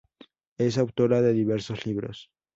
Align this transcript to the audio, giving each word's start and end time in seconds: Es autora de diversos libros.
Es 0.57 0.79
autora 0.79 1.21
de 1.21 1.31
diversos 1.31 1.85
libros. 1.85 2.31